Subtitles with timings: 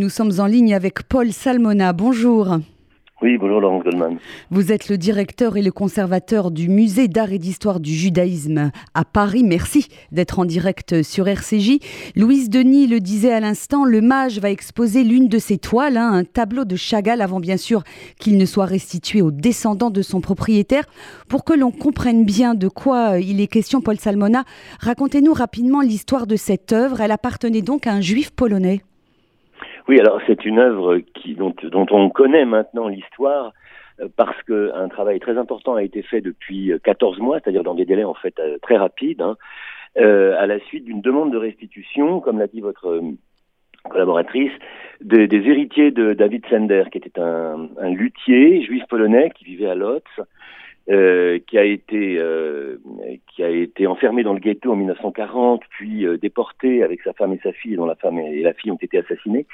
[0.00, 1.92] Nous sommes en ligne avec Paul Salmona.
[1.92, 2.56] Bonjour.
[3.20, 4.18] Oui, bonjour Laurent Goldman.
[4.48, 9.04] Vous êtes le directeur et le conservateur du musée d'art et d'histoire du judaïsme à
[9.04, 9.42] Paris.
[9.42, 11.80] Merci d'être en direct sur RCJ.
[12.14, 16.12] Louise Denis le disait à l'instant, le mage va exposer l'une de ses toiles, hein,
[16.12, 17.82] un tableau de Chagall, avant bien sûr
[18.20, 20.84] qu'il ne soit restitué aux descendants de son propriétaire.
[21.28, 24.44] Pour que l'on comprenne bien de quoi il est question, Paul Salmona,
[24.78, 27.00] racontez-nous rapidement l'histoire de cette œuvre.
[27.00, 28.82] Elle appartenait donc à un juif polonais.
[29.88, 31.00] Oui, alors c'est une œuvre
[31.36, 33.54] dont, on connaît maintenant l'histoire
[34.00, 37.86] euh, parce qu'un travail très important a été fait depuis 14 mois, c'est-à-dire dans des
[37.86, 39.36] délais en fait euh, très rapides, hein,
[39.96, 43.00] euh, à la suite d'une demande de restitution, comme l'a dit votre
[43.88, 44.52] collaboratrice,
[45.00, 50.04] des héritiers de David Sender, qui était un, luthier juif polonais qui vivait à Lotz,
[50.90, 52.76] euh, qui a été euh,
[53.68, 57.52] été enfermé dans le ghetto en 1940, puis euh, déporté avec sa femme et sa
[57.52, 59.46] fille, dont la femme et la fille ont été assassinées.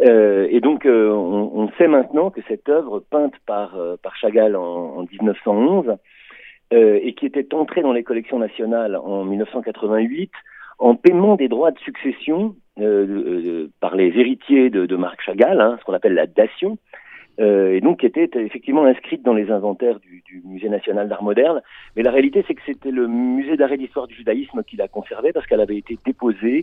[0.00, 5.02] et donc, on, on, sait maintenant que cette œuvre peinte par par Chagall en, en
[5.02, 5.96] 1911
[6.72, 10.30] et qui était entrée dans les collections nationales en 1988
[10.78, 12.54] en paiement des droits de succession
[13.80, 16.78] par les héritiers de, de Marc Chagall, hein, ce qu'on appelle la dation,
[17.40, 21.60] euh, et donc qui était effectivement inscrite dans les inventaires du, Musée national d'art moderne.
[21.96, 24.88] Mais la réalité, c'est que c'était le Musée d'art et d'histoire du judaïsme qui l'a
[24.88, 26.62] conservée parce qu'elle avait été déposée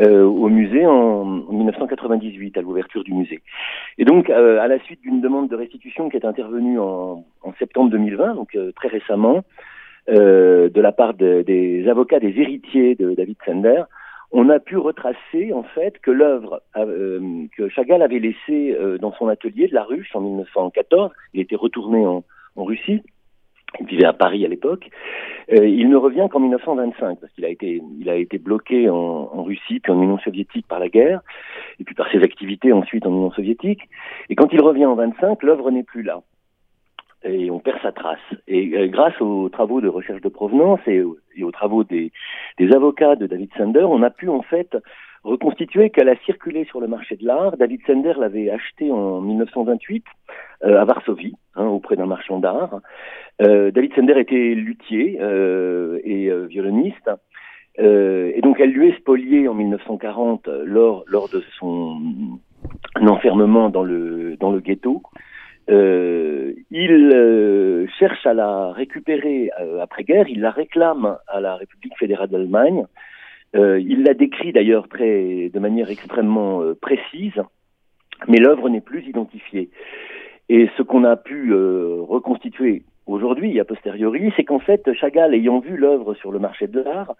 [0.00, 3.40] euh, au musée en, 1998 à l'ouverture du musée.
[3.98, 7.24] Et donc, euh, à la suite d'une demande de restitution qui est intervenue en,
[7.58, 9.44] septembre 2020, donc très récemment,
[10.08, 13.82] de la part de, des avocats des héritiers de David Sender,
[14.30, 19.12] on a pu retracer en fait que l'œuvre euh, que Chagall avait laissée euh, dans
[19.12, 22.24] son atelier de la Ruche en 1914, il était retourné en,
[22.56, 23.02] Russie,
[23.78, 24.90] il vivait à Paris à l'époque,
[25.52, 28.96] euh, il ne revient qu'en 1925 parce qu'il a été il a été bloqué en,
[28.96, 31.20] en, Russie puis en Union soviétique par la guerre
[31.78, 33.82] et puis par ses activités ensuite en Union soviétique.
[34.28, 36.22] Et quand il revient en 25 l'œuvre n'est plus là
[37.24, 38.18] et on perd sa trace.
[38.46, 42.12] Et euh, grâce aux travaux de recherche de provenance et, aux travaux des,
[42.72, 44.76] avocats de David Sender, on a pu en fait
[45.24, 47.56] reconstituer qu'elle a circulé sur le marché de l'art.
[47.56, 50.04] David Sender l'avait acheté en 1928
[50.64, 52.80] euh, à Varsovie, hein, auprès d'un marchand d'art.
[53.42, 57.10] Euh, David Sender était luthier euh, et euh, violoniste.
[57.78, 62.00] et donc elle lui est spoliée en 1940 lors, lors de son
[63.00, 65.02] enfermement dans le, dans le ghetto.
[65.70, 71.96] Euh, il euh, cherche à la récupérer euh, après-guerre, il la réclame à la République
[71.98, 72.84] fédérale d'Allemagne.
[73.54, 77.42] Il la décrit d'ailleurs très, de manière extrêmement précise,
[78.28, 79.70] mais l'œuvre n'est plus identifiée.
[80.50, 85.78] Et ce qu'on a pu reconstituer aujourd'hui, a posteriori, c'est qu'en fait, Chagall, ayant vu
[85.78, 87.14] l'œuvre sur le marché de l'art,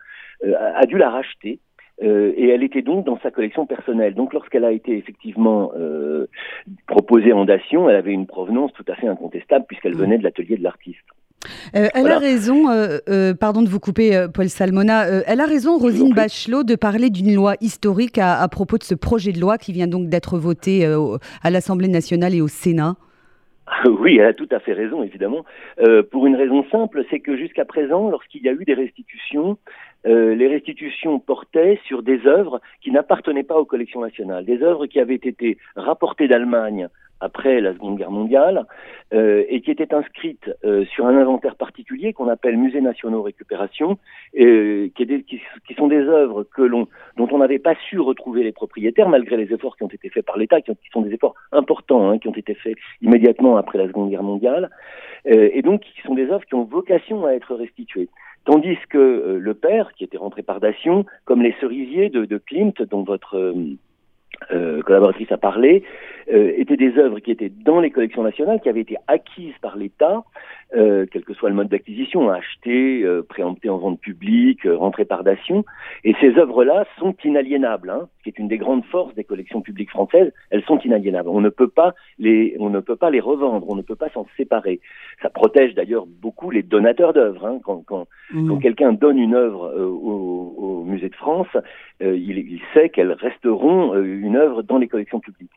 [0.44, 1.60] a dû la racheter
[2.03, 4.14] euh, et elle était donc dans sa collection personnelle.
[4.14, 6.26] Donc lorsqu'elle a été effectivement euh,
[6.86, 10.00] proposée en dation, elle avait une provenance tout à fait incontestable puisqu'elle mmh.
[10.00, 11.04] venait de l'atelier de l'artiste.
[11.76, 15.78] Euh, elle a raison, euh, euh, pardon de vous couper, Paul Salmona, elle a raison,
[15.78, 19.56] Rosine Bachelot, de parler d'une loi historique à, à, propos de ce projet de loi
[19.59, 22.97] qui vient donc d'être voté à l'Assemblée nationale et au Sénat.
[23.86, 25.44] Oui, elle a tout à fait raison, évidemment.
[25.80, 29.59] Euh, pour une raison simple, c'est que jusqu'à présent, lorsqu'il y a eu des restitutions,
[30.06, 34.86] euh, les restitutions portaient sur des œuvres qui n'appartenaient pas aux collections nationales, des œuvres
[34.86, 36.88] qui avaient été rapportées d'Allemagne
[37.20, 38.64] après la Seconde Guerre mondiale
[39.12, 43.98] euh, et qui étaient inscrites euh, sur un inventaire particulier qu'on appelle Musée nationaux récupération,
[44.32, 46.47] qui, sont des œuvres
[47.16, 50.25] dont on n'avait pas su retrouver les propriétaires malgré les efforts qui ont été faits
[50.25, 53.88] par l'État, qui, sont des efforts importants, hein, qui ont été faits immédiatement après la
[53.88, 54.70] Seconde Guerre mondiale,
[55.25, 58.09] et donc qui sont des œuvres qui ont vocation à être restituées.
[58.48, 62.81] Tandis que euh, le père, qui était rentré par dation, comme les cerisiers de, Klimt,
[62.81, 63.53] dont votre euh,
[64.53, 65.84] euh, collaboratrice a parlé,
[66.28, 70.25] étaient des œuvres qui étaient dans les collections nationales, qui avaient été acquises par l'État,
[70.74, 75.04] euh, quel que soit le mode d'acquisition, achetées, euh, préemptées en vente publique, euh, rentrées
[75.04, 75.64] par dation.
[76.04, 79.62] Et ces œuvres-là sont inaliénables, hein, ce qui est une des grandes forces des collections
[79.62, 80.32] publiques françaises.
[80.50, 81.28] Elles sont inaliénables.
[81.28, 84.10] On ne peut pas les, on ne peut pas les revendre, on ne peut pas
[84.10, 84.80] s'en séparer.
[85.22, 87.47] Ça protège d'ailleurs beaucoup les donateurs d'œuvres.
[87.47, 88.48] Hein, quand, quand, mmh.
[88.48, 91.48] quand quelqu'un donne une œuvre euh, au, au, musée de France,
[92.00, 95.50] il, il, sait qu'elles resteront une œuvre dans les collections publiques.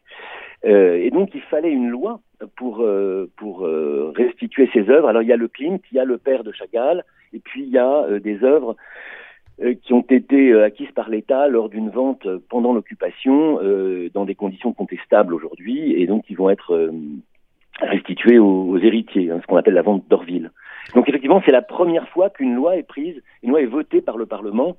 [0.65, 2.19] Euh, et donc il fallait une loi
[2.55, 5.07] pour, euh, euh, restituer ces œuvres.
[5.07, 7.03] Alors il y a le Klimt, il y a le père de Chagall,
[7.33, 8.75] et puis il y a euh, des œuvres
[9.83, 13.59] qui ont été acquises par l'État lors d'une vente pendant l'occupation,
[14.11, 16.89] dans des conditions contestables aujourd'hui, et donc ils vont être
[17.79, 20.49] restitués aux, héritiers, hein, ce qu'on appelle la vente d'Orville.
[20.95, 24.17] Donc effectivement, c'est la première fois qu'une loi est prise, une loi est votée par
[24.17, 24.77] le Parlement.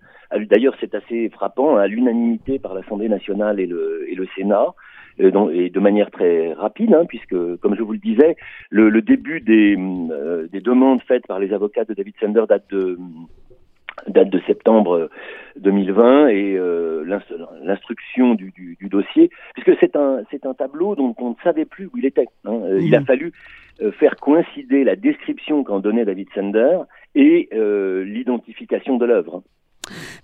[0.51, 4.75] D'ailleurs, c'est assez frappant, à l'unanimité par l'Assemblée nationale et le, et le Sénat.
[5.19, 8.37] Et de manière très rapide, hein, puisque, comme je vous le disais,
[8.71, 9.77] le, début des,
[10.51, 12.99] des demandes faites par les avocats de David Sender date de
[14.09, 15.11] date de septembre
[15.57, 17.05] 2020 et euh,
[17.63, 18.53] l'instruction du,
[18.91, 22.27] dossier, puisque c'est un, c'est un tableau dont on ne savait plus où il était.
[22.45, 22.61] Hein.
[22.65, 23.07] Euh, il a mmh.
[23.07, 23.33] fallu
[23.81, 26.79] euh, faire coïncider la description qu'en donnait David Sender
[27.15, 29.43] et l'identification de l'œuvre.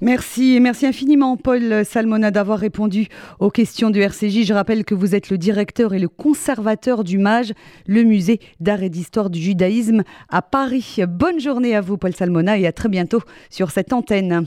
[0.00, 3.08] Merci, merci infiniment Paul Salmona d'avoir répondu
[3.40, 4.44] aux questions du RCJ.
[4.44, 7.52] Je rappelle que vous êtes le directeur et le conservateur du MAGE,
[7.87, 10.99] le musée d'art et d'histoire du judaïsme à Paris.
[11.08, 13.20] Bonne journée à vous Paul Salmona et à très bientôt
[13.50, 14.46] sur cette antenne.